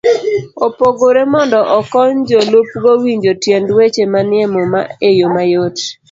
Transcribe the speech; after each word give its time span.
opogore 0.67 1.21
mondo 1.33 1.59
okony 1.77 2.15
jolupgo 2.29 2.89
winjo 3.01 3.31
tiend 3.43 3.67
weche 3.77 4.03
manie 4.13 4.45
Muma 4.53 4.81
e 5.07 5.09
yo 5.19 5.27
mayot. 5.35 5.77